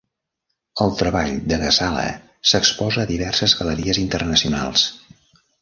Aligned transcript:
El 0.85 0.93
treball 1.01 1.35
de 1.51 1.59
Ghazala 1.65 2.07
s'exposa 2.53 3.05
a 3.05 3.07
diverses 3.15 3.55
galeries 3.63 4.01
internacionals. 4.09 4.91